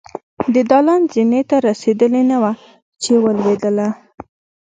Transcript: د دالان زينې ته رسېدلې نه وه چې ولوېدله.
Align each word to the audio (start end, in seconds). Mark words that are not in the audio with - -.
د 0.53 0.55
دالان 0.69 1.01
زينې 1.13 1.41
ته 1.49 1.55
رسېدلې 1.67 2.21
نه 2.31 2.37
وه 2.41 2.53
چې 3.03 3.11
ولوېدله. 3.23 3.87